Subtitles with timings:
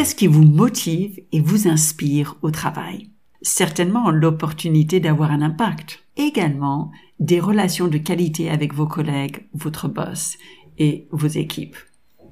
[0.00, 3.10] Qu'est-ce qui vous motive et vous inspire au travail?
[3.42, 6.02] Certainement l'opportunité d'avoir un impact.
[6.16, 10.38] Également des relations de qualité avec vos collègues, votre boss
[10.78, 11.76] et vos équipes.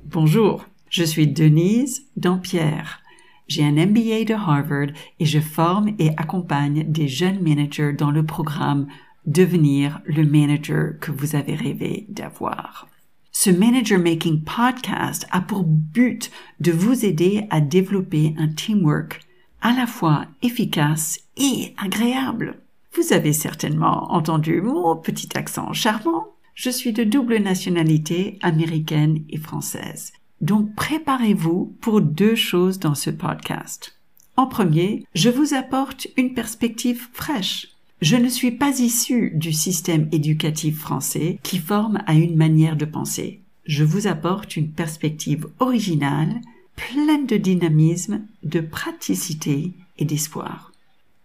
[0.07, 3.03] Bonjour, je suis Denise Dampierre.
[3.49, 8.25] J'ai un MBA de Harvard et je forme et accompagne des jeunes managers dans le
[8.25, 8.87] programme
[9.27, 12.89] Devenir le manager que vous avez rêvé d'avoir.
[13.33, 19.21] Ce Manager Making Podcast a pour but de vous aider à développer un teamwork
[19.61, 22.61] à la fois efficace et agréable.
[22.95, 26.29] Vous avez certainement entendu mon petit accent charmant.
[26.55, 30.13] Je suis de double nationalité américaine et française.
[30.41, 33.99] Donc préparez-vous pour deux choses dans ce podcast.
[34.37, 37.78] En premier, je vous apporte une perspective fraîche.
[38.01, 42.85] Je ne suis pas issu du système éducatif français qui forme à une manière de
[42.85, 43.41] penser.
[43.65, 46.41] Je vous apporte une perspective originale,
[46.77, 50.73] pleine de dynamisme, de praticité et d'espoir.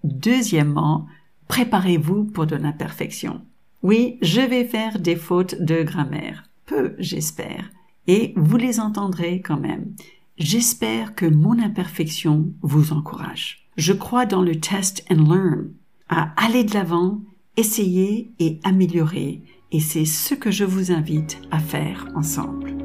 [0.03, 1.07] Deuxièmement,
[1.47, 3.41] préparez-vous pour de l'imperfection.
[3.83, 6.43] Oui, je vais faire des fautes de grammaire.
[6.65, 7.69] Peu, j'espère
[8.07, 9.93] et vous les entendrez quand même.
[10.37, 13.67] J'espère que mon imperfection vous encourage.
[13.77, 15.71] Je crois dans le test and learn,
[16.13, 17.21] à aller de l'avant,
[17.57, 22.77] essayer et améliorer, et c'est ce que je vous invite à faire ensemble.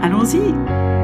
[0.00, 1.01] Allons-y!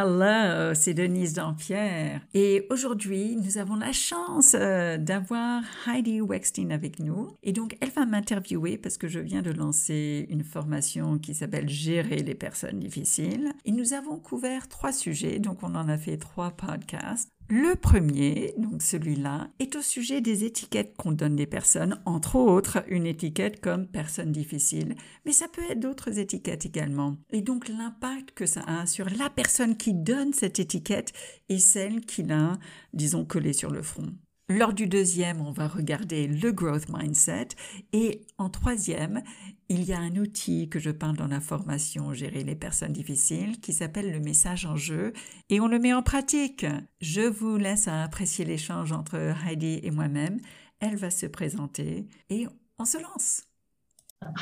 [0.00, 2.20] Hello, c'est Denise Dampierre.
[2.32, 7.34] Et aujourd'hui, nous avons la chance euh, d'avoir Heidi Wexstein avec nous.
[7.42, 11.68] Et donc, elle va m'interviewer parce que je viens de lancer une formation qui s'appelle
[11.68, 13.52] Gérer les personnes difficiles.
[13.64, 17.32] Et nous avons couvert trois sujets, donc on en a fait trois podcasts.
[17.50, 22.84] Le premier, donc celui-là, est au sujet des étiquettes qu'on donne des personnes, entre autres
[22.88, 27.16] une étiquette comme personne difficile, mais ça peut être d'autres étiquettes également.
[27.30, 31.14] Et donc l'impact que ça a sur la personne qui donne cette étiquette
[31.48, 32.58] et celle qui l'a,
[32.92, 34.12] disons, collée sur le front.
[34.50, 37.48] Lors du deuxième, on va regarder le growth mindset
[37.92, 39.22] et en troisième,
[39.68, 43.60] il y a un outil que je parle dans la formation Gérer les personnes difficiles
[43.60, 45.12] qui s'appelle le message en jeu
[45.50, 46.64] et on le met en pratique.
[47.02, 49.16] Je vous laisse à apprécier l'échange entre
[49.46, 50.40] Heidi et moi-même.
[50.80, 52.46] Elle va se présenter et
[52.78, 53.47] on se lance.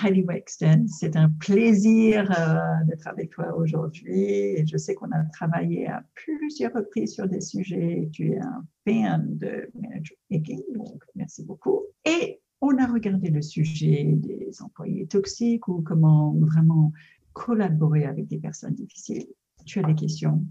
[0.03, 4.66] Heidi Wexton, c'est un plaisir euh, d'être avec toi aujourd'hui.
[4.66, 8.09] Je sais qu'on a travaillé à plusieurs reprises sur des sujets.
[8.12, 11.82] Tu es un fan de manager making, donc merci beaucoup.
[12.04, 16.93] Et on a regardé le sujet des employés toxiques ou comment vraiment
[17.32, 19.26] collaborer avec des personnes difficiles.
[19.64, 20.44] Tu as des questions,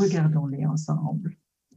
[0.00, 1.36] regardons-les ensemble.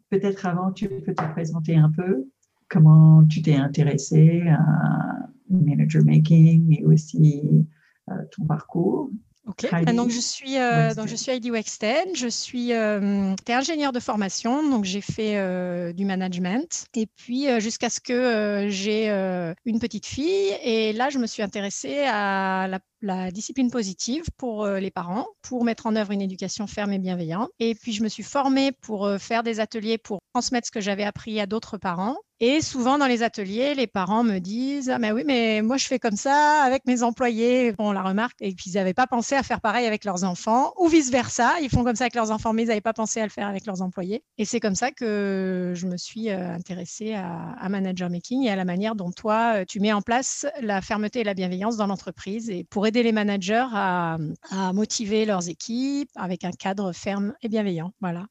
[0.09, 2.27] Peut-être avant, tu peux te présenter un peu
[2.67, 7.67] comment tu t'es intéressé à manager making et aussi
[8.09, 9.09] euh, ton parcours.
[9.49, 13.91] Ok, ah, donc je suis euh, donc je suis Heidi Wexten, je suis euh, ingénieur
[13.91, 16.85] de formation, donc j'ai fait euh, du management.
[16.93, 20.53] Et puis jusqu'à ce que j'ai une petite fille.
[20.63, 25.63] Et là je me suis intéressée à la, la discipline positive pour les parents, pour
[25.63, 27.49] mettre en œuvre une éducation ferme et bienveillante.
[27.59, 31.05] Et puis je me suis formée pour faire des ateliers pour transmettre ce que j'avais
[31.05, 35.11] appris à d'autres parents et souvent dans les ateliers, les parents me disent Ah, mais
[35.11, 37.73] oui, mais moi je fais comme ça avec mes employés.
[37.79, 40.73] On la remarque et puis ils n'avaient pas pensé à faire pareil avec leurs enfants
[40.77, 41.59] ou vice versa.
[41.61, 43.47] Ils font comme ça avec leurs enfants, mais ils n'avaient pas pensé à le faire
[43.47, 44.23] avec leurs employés.
[44.37, 48.55] Et c'est comme ça que je me suis euh, intéressée à, Manager Making et à
[48.55, 51.87] la manière dont toi, euh, tu mets en place la fermeté et la bienveillance dans
[51.87, 54.17] l'entreprise et pour aider les managers à,
[54.49, 57.91] à motiver leurs équipes avec un cadre ferme et bienveillant.
[58.01, 58.25] Voilà.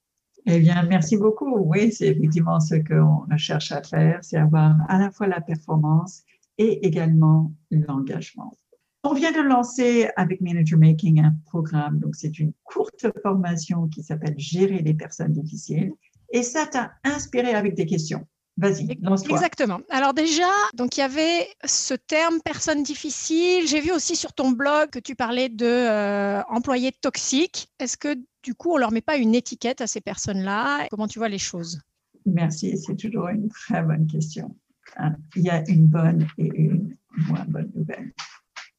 [0.50, 1.58] Eh bien, merci beaucoup.
[1.58, 6.22] Oui, c'est effectivement ce qu'on cherche à faire, c'est avoir à la fois la performance
[6.56, 8.56] et également l'engagement.
[9.04, 14.02] On vient de lancer avec Manager Making un programme, donc c'est une courte formation qui
[14.02, 15.92] s'appelle Gérer les personnes difficiles.
[16.32, 18.26] Et ça t'a inspiré avec des questions.
[18.58, 19.36] Vas-y, lance-toi.
[19.36, 19.80] Exactement.
[19.88, 23.68] Alors déjà, donc il y avait ce terme personne difficile.
[23.68, 27.68] J'ai vu aussi sur ton blog que tu parlais de euh, employés toxiques.
[27.78, 30.88] Est-ce que du coup, on ne leur met pas une étiquette à ces personnes-là?
[30.90, 31.80] Comment tu vois les choses?
[32.26, 34.56] Merci, c'est toujours une très bonne question.
[34.96, 36.96] Hein, il y a une bonne et une
[37.28, 38.12] moins bonne nouvelle.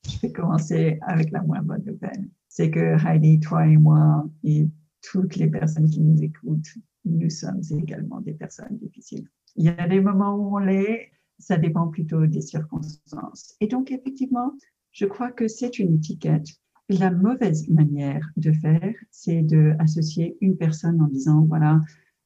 [0.05, 2.27] Je vais commencer avec la moins bonne nouvelle.
[2.49, 4.67] C'est que Heidi, toi et moi et
[5.01, 6.75] toutes les personnes qui nous écoutent,
[7.05, 9.29] nous sommes également des personnes difficiles.
[9.55, 13.55] Il y a des moments où on l'est, ça dépend plutôt des circonstances.
[13.59, 14.53] Et donc, effectivement,
[14.91, 16.47] je crois que c'est une étiquette.
[16.89, 21.81] La mauvaise manière de faire, c'est d'associer une personne en disant, voilà,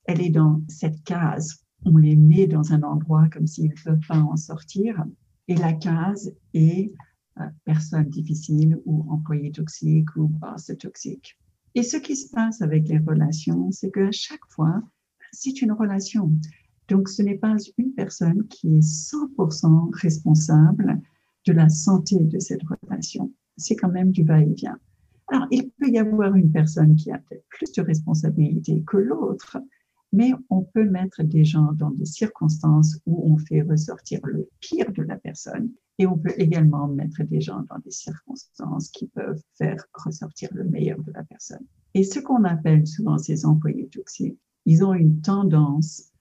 [0.06, 1.66] elle est dans cette case.
[1.86, 5.04] On les met dans un endroit comme s'ils ne peuvent pas en sortir.
[5.50, 6.94] Et la case est
[7.40, 11.38] euh, personne difficile ou employé toxique ou boss toxique.
[11.76, 14.82] Et ce qui se passe avec les relations, c'est qu'à chaque fois,
[15.32, 16.32] c'est une relation.
[16.90, 21.02] Donc, ce n'est pas une personne qui est 100% responsable
[21.46, 23.32] de la santé de cette relation.
[23.58, 24.78] C'est quand même du va-et-vient.
[25.28, 29.58] Alors, il peut y avoir une personne qui a peut-être plus de responsabilité que l'autre,
[30.12, 34.92] mais on peut mettre des gens dans des circonstances où on fait ressortir le pire
[34.92, 39.42] de la personne et on peut également mettre des gens dans des circonstances qui peuvent
[39.56, 41.66] faire ressortir le meilleur de la personne.
[41.94, 46.13] Et ce qu'on appelle souvent ces employés toxiques, ils ont une tendance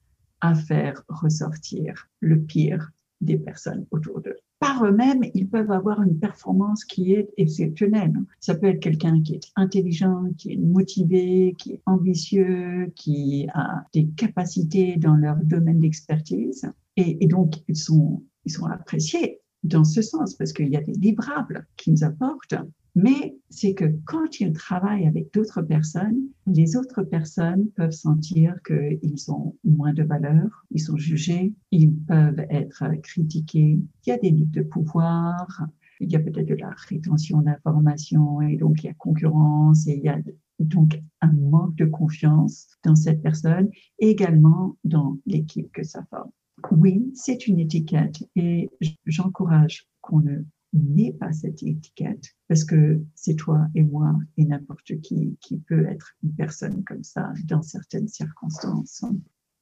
[0.43, 2.91] à faire ressortir le pire
[3.21, 8.13] des personnes autour d'eux par eux-mêmes, ils peuvent avoir une performance qui est exceptionnelle.
[8.39, 13.83] Ça peut être quelqu'un qui est intelligent, qui est motivé, qui est ambitieux, qui a
[13.93, 16.65] des capacités dans leur domaine d'expertise.
[16.95, 20.93] Et, donc, ils sont, ils sont appréciés dans ce sens parce qu'il y a des
[20.93, 22.55] livrables qu'ils apportent
[22.95, 29.31] mais c'est que quand ils travaillent avec d'autres personnes, les autres personnes peuvent sentir qu'ils
[29.31, 33.79] ont moins de valeur, ils sont jugés, ils peuvent être critiqués.
[34.05, 35.67] Il y a des luttes de pouvoir,
[35.99, 39.97] il y a peut-être de la rétention d'informations et donc il y a concurrence et
[39.97, 40.19] il y a
[40.59, 43.69] donc un manque de confiance dans cette personne,
[43.99, 46.29] également dans l'équipe que ça forme.
[46.71, 48.69] Oui, c'est une étiquette et
[49.05, 50.43] j'encourage qu'on ne
[50.73, 55.85] n'est pas cette étiquette, parce que c'est toi et moi et n'importe qui qui peut
[55.87, 59.05] être une personne comme ça dans certaines circonstances.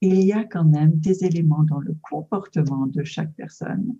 [0.01, 3.95] Il y a quand même des éléments dans le comportement de chaque personne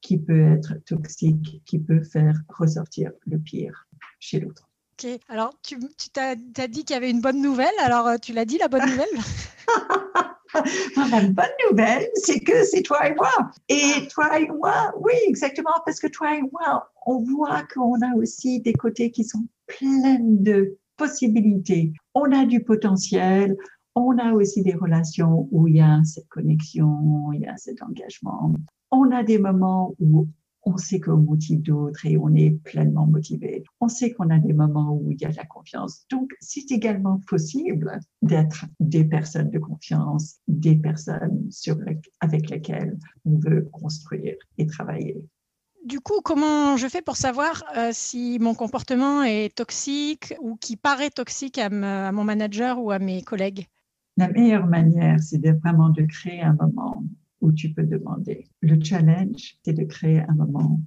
[0.00, 3.86] qui peut être toxique, qui peut faire ressortir le pire
[4.18, 4.68] chez l'autre.
[4.92, 8.32] Ok, alors tu, tu t'as, dit qu'il y avait une bonne nouvelle, alors euh, tu
[8.32, 9.08] l'as dit la bonne nouvelle?
[10.96, 13.50] la bonne nouvelle, c'est que c'est toi et moi.
[13.68, 18.14] Et toi et moi, oui, exactement, parce que toi et moi, on voit qu'on a
[18.16, 21.92] aussi des côtés qui sont pleins de possibilités.
[22.14, 23.56] On a du potentiel,
[23.94, 27.82] on a aussi des relations où il y a cette connexion, il y a cet
[27.82, 28.52] engagement.
[28.90, 30.28] On a des moments où
[30.64, 33.64] on sait qu'on motive d'autres et on est pleinement motivé.
[33.80, 36.04] On sait qu'on a des moments où il y a de la confiance.
[36.10, 41.76] Donc, c'est également possible d'être des personnes de confiance, des personnes sur
[42.20, 45.16] avec lesquelles on veut construire et travailler.
[45.84, 50.76] Du coup, comment je fais pour savoir euh, si mon comportement est toxique ou qui
[50.76, 53.66] paraît toxique à, à mon manager ou à mes collègues?
[54.16, 57.02] La meilleure manière, c'est vraiment de créer un moment
[57.42, 58.46] où tu peux demander.
[58.60, 60.80] Le challenge, c'est de créer un moment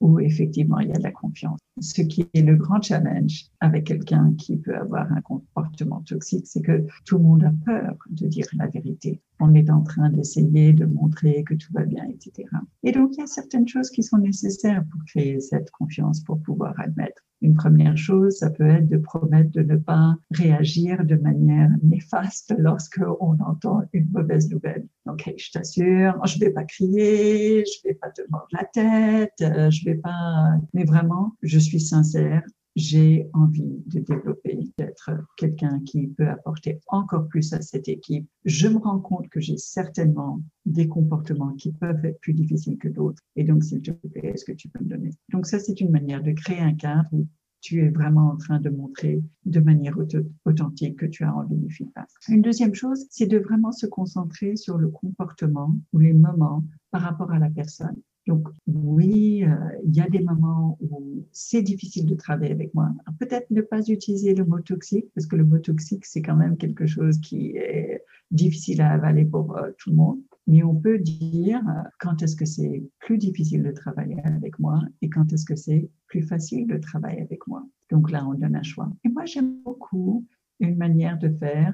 [0.00, 1.58] où effectivement il y a de la confiance.
[1.80, 6.62] Ce qui est le grand challenge avec quelqu'un qui peut avoir un comportement toxique, c'est
[6.62, 9.20] que tout le monde a peur de dire la vérité.
[9.40, 12.48] On est en train d'essayer de montrer que tout va bien, etc.
[12.82, 16.40] Et donc il y a certaines choses qui sont nécessaires pour créer cette confiance, pour
[16.42, 21.14] pouvoir admettre une première chose, ça peut être de promettre de ne pas réagir de
[21.14, 24.86] manière néfaste lorsque on entend une mauvaise nouvelle.
[25.06, 29.70] Donc, je t'assure, je vais pas crier, je vais pas te mordre la tête, euh,
[29.70, 32.42] je vais pas, mais vraiment, je suis sincère.
[32.78, 38.28] J'ai envie de développer, d'être quelqu'un qui peut apporter encore plus à cette équipe.
[38.44, 42.86] Je me rends compte que j'ai certainement des comportements qui peuvent être plus difficiles que
[42.86, 43.20] d'autres.
[43.34, 45.10] Et donc, s'il te plaît, est-ce que tu peux me donner?
[45.32, 47.26] Donc, ça, c'est une manière de créer un cadre où
[47.60, 49.96] tu es vraiment en train de montrer de manière
[50.44, 52.08] authentique que tu as envie du feedback.
[52.28, 56.62] Une deuxième chose, c'est de vraiment se concentrer sur le comportement ou les moments
[56.92, 58.00] par rapport à la personne.
[58.28, 59.54] Donc oui, euh,
[59.86, 62.90] il y a des moments où c'est difficile de travailler avec moi.
[63.18, 66.58] Peut-être ne pas utiliser le mot toxique, parce que le mot toxique, c'est quand même
[66.58, 70.18] quelque chose qui est difficile à avaler pour euh, tout le monde.
[70.46, 74.82] Mais on peut dire euh, quand est-ce que c'est plus difficile de travailler avec moi
[75.00, 77.66] et quand est-ce que c'est plus facile de travailler avec moi.
[77.90, 78.92] Donc là, on donne un choix.
[79.06, 80.26] Et moi, j'aime beaucoup
[80.60, 81.72] une manière de faire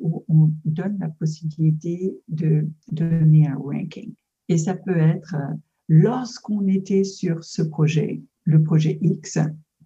[0.00, 4.12] où on donne la possibilité de donner un ranking.
[4.48, 5.36] Et ça peut être
[5.88, 9.38] lorsqu'on était sur ce projet, le projet X,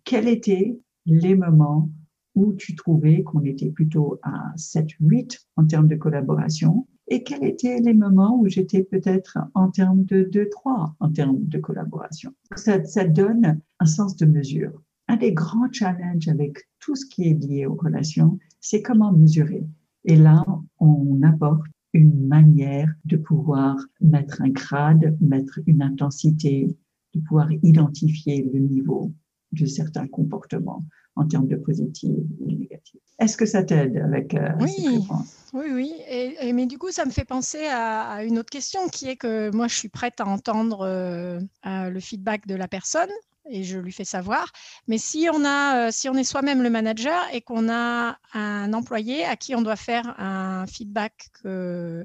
[0.04, 1.90] quels étaient les moments
[2.34, 6.86] où tu trouvais qu'on était plutôt à 7, 8 en termes de collaboration?
[7.08, 11.38] Et quels étaient les moments où j'étais peut-être en termes de 2, 3 en termes
[11.46, 12.32] de collaboration?
[12.54, 14.82] Ça, ça donne un sens de mesure.
[15.08, 19.66] Un des grands challenges avec tout ce qui est lié aux relations, c'est comment mesurer.
[20.04, 20.44] Et là,
[20.78, 26.76] on apporte une manière de pouvoir mettre un grade, mettre une intensité,
[27.14, 29.12] de pouvoir identifier le niveau
[29.52, 30.84] de certains comportements
[31.16, 33.00] en termes de positif ou négatif.
[33.18, 35.92] Est-ce que ça t'aide avec euh, oui, cette Oui, oui.
[36.08, 39.50] Et, mais du coup, ça me fait penser à, une autre question qui est que
[39.54, 43.10] moi, je suis prête à entendre euh, le feedback de la personne.
[43.50, 44.50] Et je lui fais savoir.
[44.86, 49.24] Mais si on, a, si on est soi-même le manager et qu'on a un employé
[49.24, 52.04] à qui on doit faire un feedback que,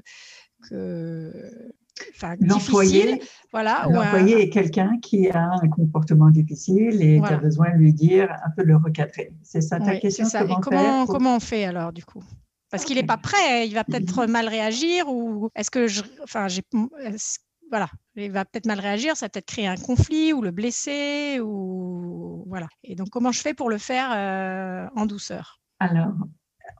[0.68, 1.32] que
[2.40, 3.22] L'employé,
[3.52, 7.92] voilà, l'employé est quelqu'un qui a un comportement difficile et tu as besoin de lui
[7.92, 9.32] dire un peu le recadrer.
[9.42, 10.26] C'est ça ta question
[10.60, 12.22] comment, comment, on fait alors du coup?
[12.70, 16.48] Parce qu'il n'est pas prêt, il va peut-être mal réagir ou est-ce que je, enfin,
[16.48, 16.62] j'ai,
[17.70, 22.44] voilà, il va peut-être mal réagir, ça peut-être créer un conflit ou le blesser ou
[22.46, 22.68] voilà.
[22.82, 25.60] Et donc comment je fais pour le faire euh, en douceur?
[25.80, 26.14] Alors,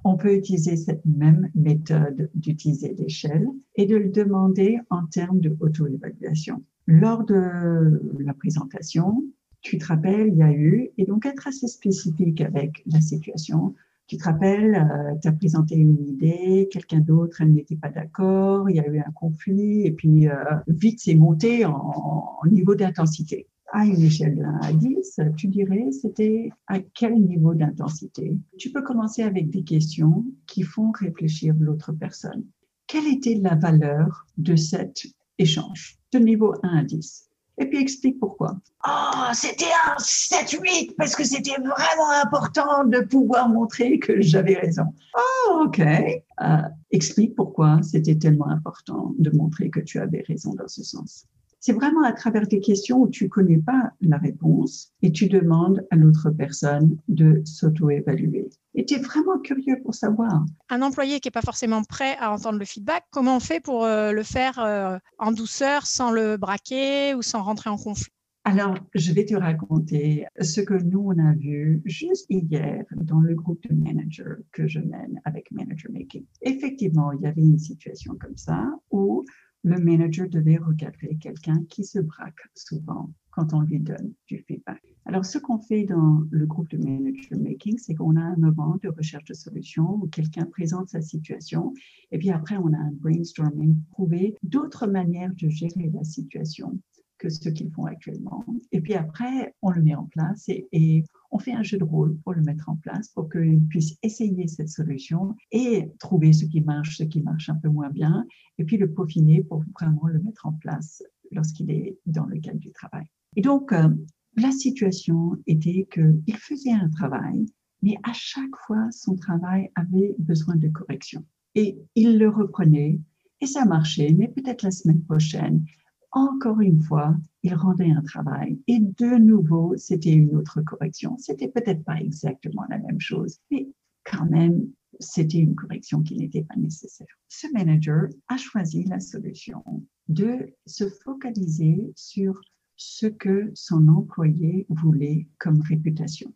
[0.05, 5.57] on peut utiliser cette même méthode d'utiliser l'échelle et de le demander en termes de
[5.61, 6.63] auto-évaluation.
[6.87, 9.25] Lors de la présentation,
[9.63, 13.75] tu te rappelles, il y a eu, et donc être assez spécifique avec la situation.
[14.07, 18.69] Tu te rappelles, euh, tu as présenté une idée, quelqu'un d'autre, elle n'était pas d'accord,
[18.69, 20.35] il y a eu un conflit, et puis euh,
[20.69, 23.47] vite c'est monté en niveau d'intensité.
[23.73, 28.37] À une échelle de 1 à 10, tu dirais c'était à quel niveau d'intensité?
[28.59, 32.45] Tu peux commencer avec des questions qui font réfléchir l'autre personne.
[32.87, 35.07] Quelle était la valeur de cet
[35.39, 35.99] échange?
[36.13, 38.57] De niveau 1 à 10 et puis explique pourquoi.
[38.87, 44.85] Oh, c'était un 7-8 parce que c'était vraiment important de pouvoir montrer que j'avais raison.
[45.17, 45.81] Oh, ok.
[45.81, 46.57] Euh,
[46.91, 51.27] explique pourquoi c'était tellement important de montrer que tu avais raison dans ce sens.
[51.67, 55.83] C'est vraiment à travers des questions où tu connais pas la réponse et tu demandes
[55.91, 58.51] à l'autre personne de s'auto-évaluer.
[58.75, 60.45] Et tu es vraiment curieux pour savoir.
[60.69, 63.87] Un employé qui n'est pas forcément prêt à entendre le feedback, comment on fait pour
[63.87, 68.13] euh, le faire euh, en douceur, sans le braquer ou sans rentrer en conflit?
[68.47, 73.35] Alors, je vais te raconter ce que nous, on a vu juste hier dans le
[73.35, 76.27] groupe de managers que je mène avec Manager Making.
[76.43, 79.25] Effectivement, il y avait une situation comme ça où
[79.65, 84.81] le manager devait recadrer quelqu'un qui se braque souvent quand on lui donne du feedback.
[85.07, 88.79] Alors, ce qu'on fait dans le groupe de manager making, c'est qu'on a un moment
[88.83, 91.75] de recherche de solutions où quelqu'un présente sa situation
[92.11, 96.79] et puis après, on a un brainstorming pour trouver d'autres manières de gérer la situation
[97.19, 98.45] que ce qu'ils font actuellement.
[98.73, 102.17] Et puis après, on le met en place et, on fait un jeu de rôle
[102.19, 106.61] pour le mettre en place pour qu'ils puissent essayer cette solution et trouver ce qui
[106.61, 108.25] marche, ce qui marche un peu moins bien,
[108.57, 112.61] et puis le peaufiner pour vraiment le mettre en place lorsqu'il est dans le cadre
[112.61, 113.07] du travail.
[113.35, 113.89] Et donc, euh,
[114.37, 117.47] la situation était qu'il faisait un travail,
[117.83, 121.25] mais à chaque fois, son travail avait besoin de correction.
[121.57, 123.01] Et il le reprenait,
[123.41, 125.65] et ça marchait, mais peut-être la semaine prochaine,
[126.13, 131.17] encore une fois, il rendait un travail et de nouveau, c'était une autre correction.
[131.19, 133.69] C'était peut-être pas exactement la même chose, mais
[134.03, 134.67] quand même,
[134.99, 137.07] c'était une correction qui n'était pas nécessaire.
[137.29, 139.63] Ce manager a choisi la solution
[140.09, 142.41] de se focaliser sur
[142.77, 146.33] ce que son employé voulait comme réputation.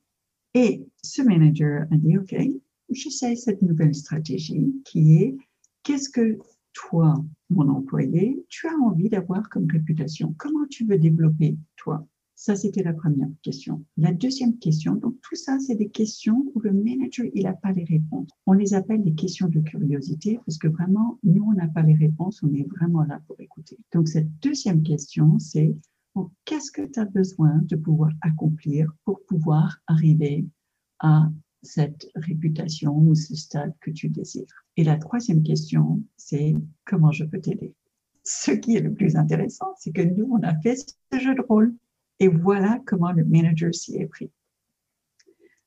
[0.53, 2.37] Et ce manager a dit, OK,
[2.91, 5.37] j'essaie cette nouvelle stratégie qui est
[5.83, 6.39] qu'est-ce que
[6.73, 7.15] toi,
[7.51, 12.07] mon employé, tu as envie d'avoir comme réputation Comment tu veux développer toi?
[12.35, 13.85] Ça, c'était la première question.
[13.97, 17.73] La deuxième question, donc tout ça, c'est des questions où le manager, il n'a pas
[17.73, 18.29] les réponses.
[18.47, 21.97] On les appelle des questions de curiosité parce que vraiment, nous, on n'a pas les
[21.97, 23.77] réponses, on est vraiment là pour écouter.
[23.93, 25.75] Donc, cette deuxième question, c'est
[26.45, 30.47] qu'est-ce que tu as besoin de pouvoir accomplir pour pouvoir arriver
[31.01, 31.29] à
[31.63, 34.65] cette réputation ou ce stade que tu désires?
[34.79, 36.55] Et la troisième question, c'est
[36.85, 37.75] comment je peux t'aider?
[38.23, 41.41] Ce qui est le plus intéressant, c'est que nous, on a fait ce jeu de
[41.41, 41.75] rôle
[42.21, 44.31] et voilà comment le manager s'y est pris.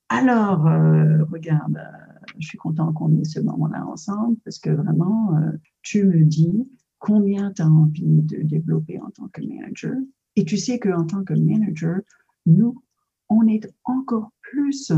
[0.08, 5.36] Alors, euh, regarde, euh, je suis content qu'on ait ce moment-là ensemble parce que vraiment,
[5.36, 6.66] euh, tu me dis
[6.98, 9.96] combien tu as envie de développer en tant que manager.
[10.38, 12.00] Et tu sais qu'en tant que manager,
[12.46, 12.82] nous,
[13.28, 14.94] on est encore plus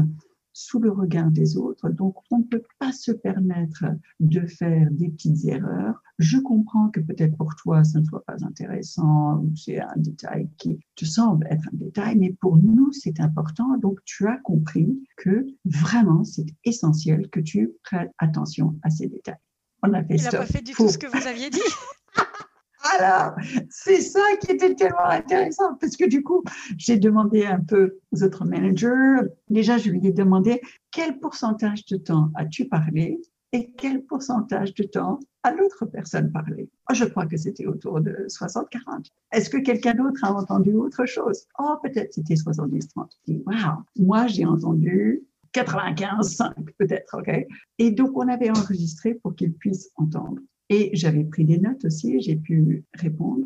[0.53, 1.89] sous le regard des autres.
[1.89, 3.85] Donc, on ne peut pas se permettre
[4.19, 6.01] de faire des petites erreurs.
[6.19, 10.79] Je comprends que peut-être pour toi, ça ne soit pas intéressant, c'est un détail qui
[10.95, 13.77] te semble être un détail, mais pour nous, c'est important.
[13.77, 19.35] Donc, tu as compris que vraiment, c'est essentiel que tu prêtes attention à ces détails.
[19.81, 21.59] On a fait Il n'a pas fait du tout ce que vous aviez dit.
[22.97, 23.35] Alors,
[23.69, 26.43] c'est ça qui était tellement intéressant parce que du coup,
[26.77, 29.29] j'ai demandé un peu aux autres managers.
[29.49, 30.61] Déjà, je lui ai demandé
[30.91, 33.21] quel pourcentage de temps as-tu parlé
[33.53, 36.69] et quel pourcentage de temps a l'autre personne parlé?
[36.89, 39.05] Oh, je crois que c'était autour de 60-40.
[39.31, 41.45] Est-ce que quelqu'un d'autre a entendu autre chose?
[41.59, 43.09] Oh, peut-être c'était 70-30.
[43.45, 45.23] Wow, moi j'ai entendu
[45.53, 47.45] 95-5 peut-être, ok?
[47.77, 50.41] Et donc on avait enregistré pour qu'ils puissent entendre.
[50.73, 53.45] Et j'avais pris des notes aussi, j'ai pu répondre.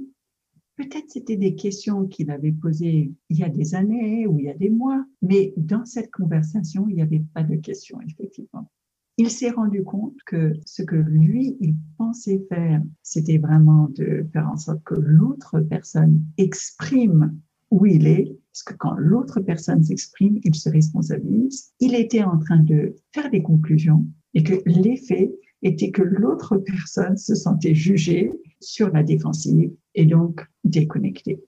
[0.78, 4.50] Peut-être c'était des questions qu'il avait posées il y a des années ou il y
[4.50, 8.72] a des mois, mais dans cette conversation, il n'y avait pas de questions, effectivement.
[9.18, 14.48] Il s'est rendu compte que ce que lui, il pensait faire, c'était vraiment de faire
[14.50, 17.38] en sorte que l'autre personne exprime
[17.72, 21.74] où il est, parce que quand l'autre personne s'exprime, il se responsabilise.
[21.82, 25.30] Il était en train de faire des conclusions et que l'effet
[25.64, 31.44] était que l'autre personne se sentait jugée sur la défensive et donc déconnectée.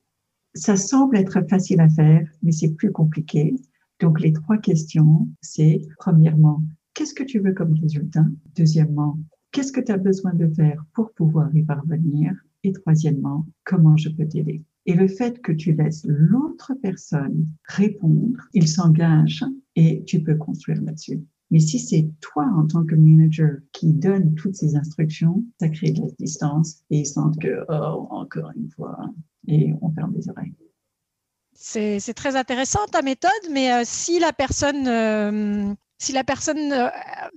[0.55, 3.55] Ça semble être facile à faire, mais c'est plus compliqué.
[3.99, 6.63] Donc les trois questions, c'est premièrement,
[6.93, 8.25] qu'est-ce que tu veux comme résultat?
[8.55, 9.19] Deuxièmement,
[9.51, 12.33] qu'est-ce que tu as besoin de faire pour pouvoir y parvenir?
[12.63, 14.63] Et troisièmement, comment je peux t'aider?
[14.85, 20.81] Et le fait que tu laisses l'autre personne répondre, il s'engage et tu peux construire
[20.81, 21.21] là-dessus.
[21.51, 25.91] Mais si c'est toi en tant que manager qui donne toutes ces instructions, ça crée
[25.91, 28.97] de la distance et ils sentent que, oh, encore une fois,
[29.47, 30.53] et on ferme les oreilles.
[31.61, 36.87] C'est très intéressant ta méthode, mais euh, si la personne euh, si la personne euh,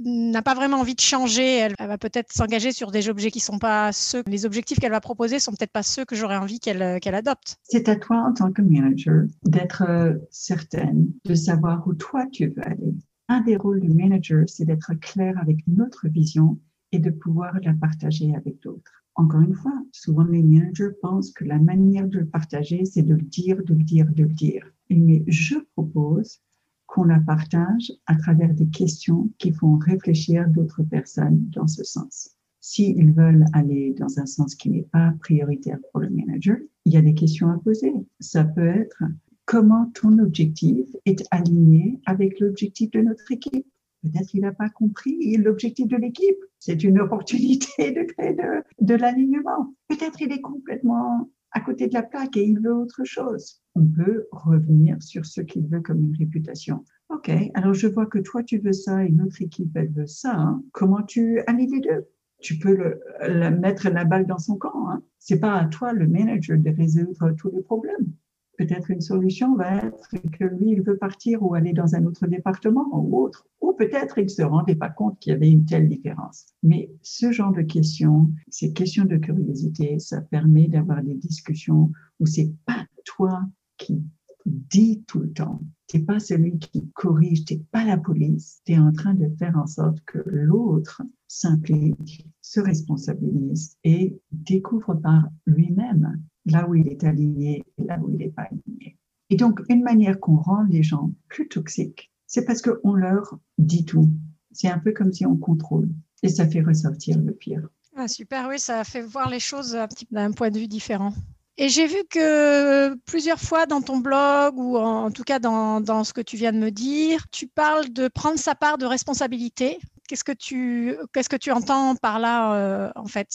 [0.04, 3.59] n'a pas vraiment envie de changer, elle, va peut-être s'engager sur des objets qui sont
[3.59, 7.00] pas ceux, les objectifs qu'elle va proposer sont peut-être pas ceux que j'aurais envie qu'elle
[7.00, 7.57] qu'elle adopte.
[7.64, 9.83] C'est à toi en tant que manager d'être
[10.31, 12.95] certaine de savoir où toi tu veux aller
[13.33, 16.61] un des rôles du manager, c'est d'être clair avec notre vision
[16.93, 18.93] et de pouvoir la partager avec d'autres.
[19.15, 23.15] Encore une fois, souvent les managers pensent que la manière de le partager, c'est de
[23.15, 24.71] le dire, de le dire, de le dire.
[24.91, 26.41] Mais je propose
[26.87, 32.37] qu'on la partage à travers des questions qui font réfléchir d'autres personnes dans ce sens.
[32.61, 36.99] S'ils veulent aller dans un sens qui n'est pas prioritaire pour le manager, il y
[36.99, 37.95] a des questions à poser.
[38.21, 39.05] Ça peut être
[39.45, 43.67] comment ton objectif est aligné avec l'objectif de notre équipe.
[44.03, 46.39] Peut-être qu'il n'a pas compris l'objectif de l'équipe.
[46.59, 49.75] C'est une opportunité de créer de, de l'alignement.
[49.89, 53.61] Peut-être il est complètement à côté de la plaque et il veut autre chose.
[53.75, 56.85] On peut revenir sur ce qu'il veut comme une réputation.
[57.11, 60.35] OK, alors je vois que toi tu veux ça et notre équipe elle veut ça.
[60.35, 60.63] Hein.
[60.73, 62.07] Comment tu allies les deux?
[62.41, 64.89] Tu peux le, mettre la balle dans son camp.
[64.91, 65.02] Hein.
[65.19, 68.13] C'est pas à toi le manager de résoudre tous les problèmes.
[68.58, 72.26] Peut-être une solution va être que lui, il veut partir ou aller dans un autre
[72.26, 73.47] département ou autre.
[73.60, 76.47] Ou peut-être il ne se rendait pas compte qu'il y avait une telle différence.
[76.62, 82.26] Mais ce genre de questions, ces questions de curiosité, ça permet d'avoir des discussions où
[82.26, 83.43] c'est pas toi
[83.78, 84.02] qui
[84.47, 85.60] dis tout le temps.
[85.86, 88.60] Tu n'es pas celui qui corrige, tu n'es pas la police.
[88.65, 94.95] Tu es en train de faire en sorte que l'autre s'implique, se responsabilise et découvre
[94.95, 98.97] par lui-même là où il est aligné et là où il n'est pas aligné.
[99.31, 103.85] Et donc, une manière qu'on rend les gens plus toxiques, c'est parce qu'on leur dit
[103.85, 104.11] tout.
[104.52, 105.89] C'est un peu comme si on contrôle
[106.23, 107.67] et ça fait ressortir le pire.
[107.97, 109.78] Ah, super, oui, ça fait voir les choses
[110.11, 111.13] d'un point de vue différent.
[111.59, 116.13] Et j'ai vu que plusieurs fois dans ton blog ou en, tout cas dans, ce
[116.13, 119.78] que tu viens de me dire, tu parles de prendre sa part de responsabilité.
[120.09, 123.28] Qu'est-ce que tu, qu'est-ce que tu entends par là euh, en fait?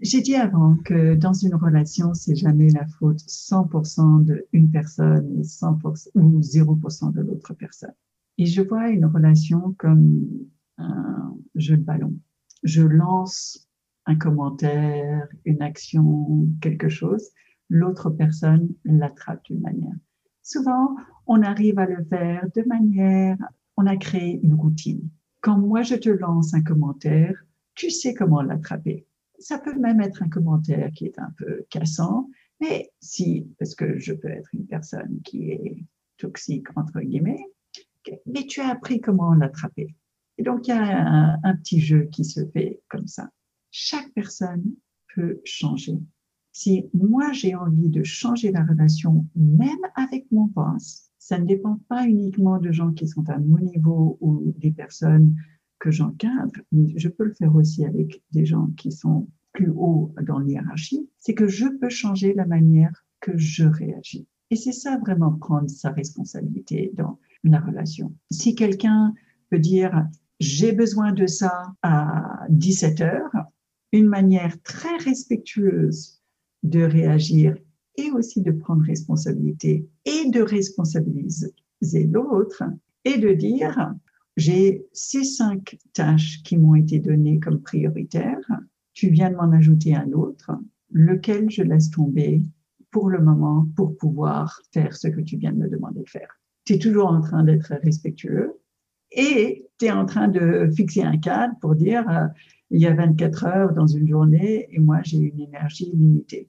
[0.00, 5.42] J'ai dit avant que dans une relation, c'est jamais la faute 100% d'une personne et
[5.42, 7.94] 100% ou 0% de l'autre personne.
[8.38, 10.28] Et je vois une relation comme
[10.76, 12.14] un jeu de ballon.
[12.62, 13.68] Je lance
[14.06, 17.30] un commentaire, une action, quelque chose,
[17.68, 19.96] l'autre personne l'attrape d'une manière.
[20.42, 23.36] Souvent, on arrive à le faire de manière,
[23.76, 25.10] on a créé une routine.
[25.40, 27.34] Quand moi je te lance un commentaire,
[27.74, 29.07] tu sais comment l'attraper
[29.38, 32.28] ça peut même être un commentaire qui est un peu cassant,
[32.60, 35.84] mais si, parce que je peux être une personne qui est
[36.16, 37.44] toxique, entre guillemets,
[38.26, 39.94] mais tu as appris comment l'attraper.
[40.38, 43.28] Et donc, il y a un, petit jeu qui se fait comme ça.
[43.70, 44.64] Chaque personne
[45.14, 45.98] peut changer.
[46.52, 51.80] Si moi, j'ai envie de changer la relation, même avec mon boss, ça ne dépend
[51.88, 55.36] pas uniquement de gens qui sont à mon niveau ou des personnes
[55.78, 60.14] que j'encadre, mais je peux le faire aussi avec des gens qui sont plus haut
[60.22, 64.26] dans l'hierarchie, c'est que je peux changer la manière que je réagis.
[64.50, 68.14] Et c'est ça vraiment prendre sa responsabilité dans la relation.
[68.30, 69.14] Si quelqu'un
[69.50, 70.06] peut dire
[70.40, 73.32] j'ai besoin de ça à 17 heures,
[73.92, 76.22] une manière très respectueuse
[76.62, 77.56] de réagir
[77.96, 82.62] et aussi de prendre responsabilité et de responsabiliser l'autre
[83.04, 83.94] et de dire
[84.38, 88.38] j'ai ces cinq tâches qui m'ont été données comme prioritaires.
[88.94, 90.52] Tu viens de m'en ajouter un autre,
[90.92, 92.42] lequel je laisse tomber
[92.92, 96.40] pour le moment pour pouvoir faire ce que tu viens de me demander de faire.
[96.64, 98.60] Tu es toujours en train d'être respectueux
[99.10, 102.26] et tu es en train de fixer un cadre pour dire euh,
[102.70, 106.48] il y a 24 heures dans une journée et moi j'ai une énergie limitée.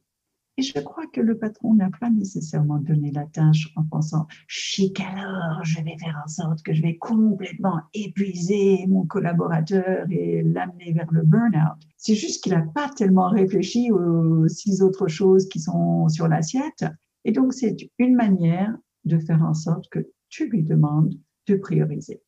[0.60, 5.00] Et je crois que le patron n'a pas nécessairement donné la tâche en pensant, chic
[5.00, 10.92] alors, je vais faire en sorte que je vais complètement épuiser mon collaborateur et l'amener
[10.92, 11.80] vers le burn-out.
[11.96, 16.84] C'est juste qu'il n'a pas tellement réfléchi aux six autres choses qui sont sur l'assiette.
[17.24, 21.16] Et donc, c'est une manière de faire en sorte que tu lui demandes
[21.48, 22.22] de prioriser.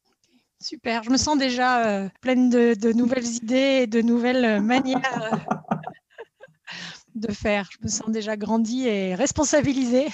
[0.62, 5.02] Super, je me sens déjà euh, pleine de, nouvelles idées et de nouvelles manières
[5.34, 5.76] euh,
[7.16, 7.70] de faire.
[7.72, 10.08] Je me sens déjà grandie et responsabilisée.